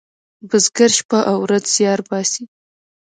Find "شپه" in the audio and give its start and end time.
0.97-1.19